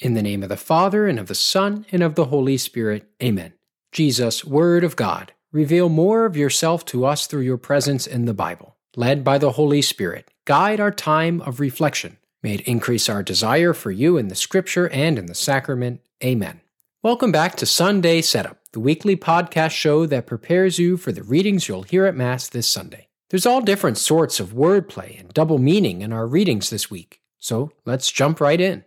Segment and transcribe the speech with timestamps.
[0.00, 3.08] In the name of the Father, and of the Son, and of the Holy Spirit.
[3.22, 3.52] Amen.
[3.92, 8.34] Jesus, Word of God, reveal more of yourself to us through your presence in the
[8.34, 8.76] Bible.
[8.96, 12.16] Led by the Holy Spirit, guide our time of reflection.
[12.42, 16.00] May it increase our desire for you in the Scripture and in the sacrament.
[16.24, 16.60] Amen.
[17.04, 21.68] Welcome back to Sunday Setup, the weekly podcast show that prepares you for the readings
[21.68, 23.06] you'll hear at Mass this Sunday.
[23.30, 27.70] There's all different sorts of wordplay and double meaning in our readings this week, so
[27.84, 28.84] let's jump right in.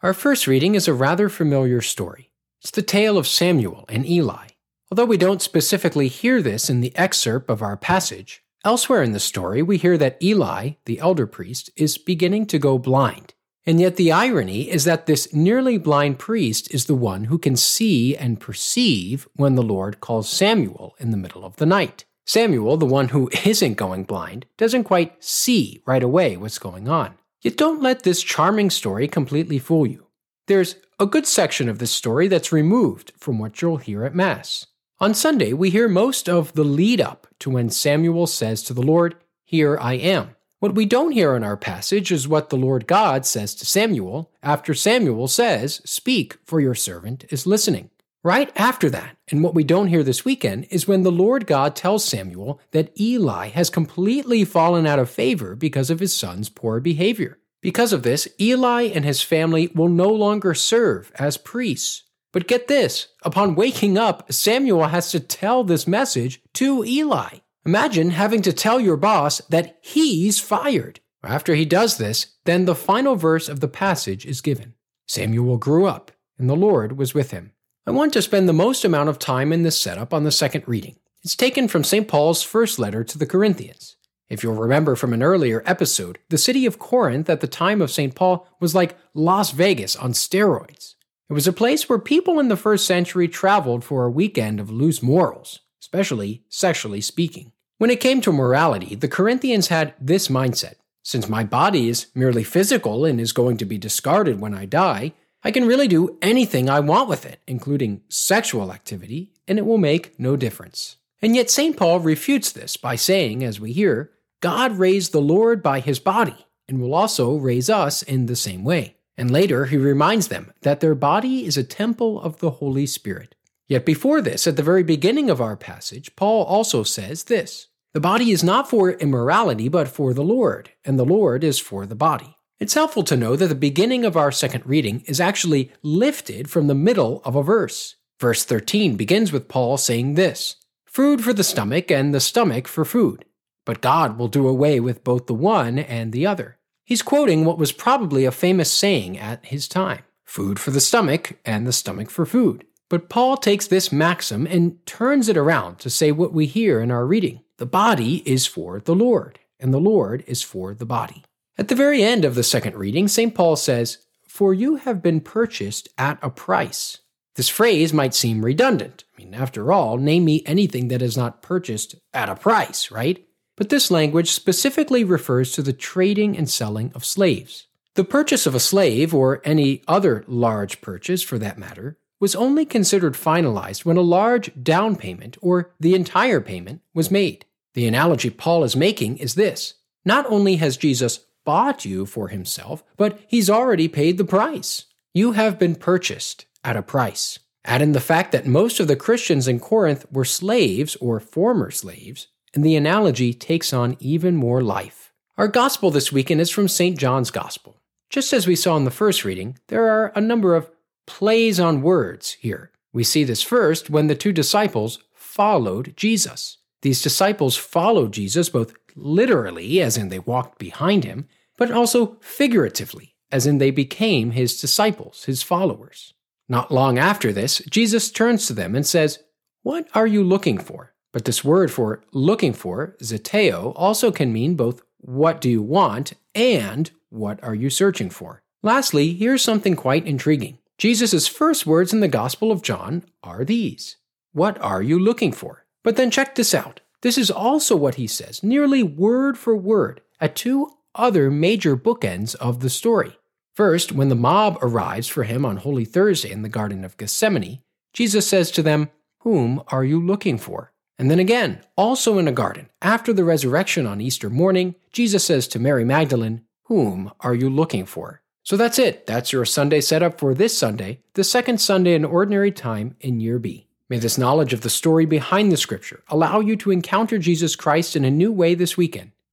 [0.00, 2.30] Our first reading is a rather familiar story.
[2.60, 4.46] It's the tale of Samuel and Eli.
[4.92, 9.18] Although we don't specifically hear this in the excerpt of our passage, elsewhere in the
[9.18, 13.34] story we hear that Eli, the elder priest, is beginning to go blind.
[13.66, 17.56] And yet the irony is that this nearly blind priest is the one who can
[17.56, 22.04] see and perceive when the Lord calls Samuel in the middle of the night.
[22.24, 27.16] Samuel, the one who isn't going blind, doesn't quite see right away what's going on.
[27.40, 30.06] Yet don't let this charming story completely fool you.
[30.46, 34.66] There's a good section of this story that's removed from what you'll hear at Mass.
[35.00, 38.82] On Sunday, we hear most of the lead up to when Samuel says to the
[38.82, 40.34] Lord, Here I am.
[40.58, 44.32] What we don't hear in our passage is what the Lord God says to Samuel
[44.42, 47.90] after Samuel says, Speak, for your servant is listening.
[48.28, 51.74] Right after that, and what we don't hear this weekend, is when the Lord God
[51.74, 56.78] tells Samuel that Eli has completely fallen out of favor because of his son's poor
[56.78, 57.38] behavior.
[57.62, 62.02] Because of this, Eli and his family will no longer serve as priests.
[62.30, 67.38] But get this upon waking up, Samuel has to tell this message to Eli.
[67.64, 71.00] Imagine having to tell your boss that he's fired.
[71.24, 74.74] After he does this, then the final verse of the passage is given
[75.06, 77.52] Samuel grew up, and the Lord was with him.
[77.88, 80.62] I want to spend the most amount of time in this setup on the second
[80.66, 80.96] reading.
[81.22, 82.06] It's taken from St.
[82.06, 83.96] Paul's first letter to the Corinthians.
[84.28, 87.90] If you'll remember from an earlier episode, the city of Corinth at the time of
[87.90, 88.14] St.
[88.14, 90.96] Paul was like Las Vegas on steroids.
[91.30, 94.70] It was a place where people in the first century traveled for a weekend of
[94.70, 97.52] loose morals, especially sexually speaking.
[97.78, 102.44] When it came to morality, the Corinthians had this mindset since my body is merely
[102.44, 106.68] physical and is going to be discarded when I die, I can really do anything
[106.68, 110.96] I want with it, including sexual activity, and it will make no difference.
[111.22, 111.76] And yet, St.
[111.76, 114.10] Paul refutes this by saying, as we hear,
[114.40, 118.64] God raised the Lord by his body, and will also raise us in the same
[118.64, 118.96] way.
[119.16, 123.34] And later, he reminds them that their body is a temple of the Holy Spirit.
[123.66, 128.00] Yet before this, at the very beginning of our passage, Paul also says this The
[128.00, 131.96] body is not for immorality, but for the Lord, and the Lord is for the
[131.96, 132.37] body.
[132.60, 136.66] It's helpful to know that the beginning of our second reading is actually lifted from
[136.66, 137.94] the middle of a verse.
[138.18, 142.84] Verse 13 begins with Paul saying this Food for the stomach, and the stomach for
[142.84, 143.24] food.
[143.64, 146.58] But God will do away with both the one and the other.
[146.84, 151.38] He's quoting what was probably a famous saying at his time food for the stomach,
[151.44, 152.66] and the stomach for food.
[152.90, 156.90] But Paul takes this maxim and turns it around to say what we hear in
[156.90, 161.24] our reading the body is for the Lord, and the Lord is for the body.
[161.58, 163.34] At the very end of the second reading, St.
[163.34, 163.98] Paul says,
[164.28, 166.98] For you have been purchased at a price.
[167.34, 169.02] This phrase might seem redundant.
[169.16, 173.26] I mean, after all, name me anything that is not purchased at a price, right?
[173.56, 177.66] But this language specifically refers to the trading and selling of slaves.
[177.94, 182.64] The purchase of a slave, or any other large purchase for that matter, was only
[182.66, 187.46] considered finalized when a large down payment, or the entire payment, was made.
[187.74, 192.84] The analogy Paul is making is this Not only has Jesus bought you for himself,
[192.98, 194.84] but he's already paid the price.
[195.14, 197.38] You have been purchased at a price.
[197.64, 201.70] Add in the fact that most of the Christians in Corinth were slaves or former
[201.70, 205.14] slaves, and the analogy takes on even more life.
[205.38, 206.98] Our gospel this weekend is from St.
[206.98, 207.80] John's Gospel.
[208.10, 210.70] Just as we saw in the first reading, there are a number of
[211.06, 212.72] plays on words here.
[212.92, 216.58] We see this first when the two disciples followed Jesus.
[216.82, 221.26] These disciples followed Jesus both literally, as in they walked behind him,
[221.58, 226.14] but also figuratively, as in they became his disciples, his followers.
[226.48, 229.18] Not long after this, Jesus turns to them and says,
[229.62, 230.94] What are you looking for?
[231.12, 236.14] But this word for looking for, zeteo, also can mean both what do you want
[236.34, 238.42] and what are you searching for.
[238.62, 240.58] Lastly, here's something quite intriguing.
[240.78, 243.96] Jesus' first words in the Gospel of John are these
[244.32, 245.66] What are you looking for?
[245.82, 246.80] But then check this out.
[247.02, 252.34] This is also what he says, nearly word for word, at two other major bookends
[252.36, 253.18] of the story.
[253.54, 257.60] First, when the mob arrives for him on Holy Thursday in the Garden of Gethsemane,
[257.92, 258.90] Jesus says to them,
[259.22, 260.72] Whom are you looking for?
[260.98, 265.48] And then again, also in a garden, after the resurrection on Easter morning, Jesus says
[265.48, 268.22] to Mary Magdalene, Whom are you looking for?
[268.42, 269.06] So that's it.
[269.06, 273.38] That's your Sunday setup for this Sunday, the second Sunday in Ordinary Time in Year
[273.38, 273.66] B.
[273.88, 277.96] May this knowledge of the story behind the Scripture allow you to encounter Jesus Christ
[277.96, 279.12] in a new way this weekend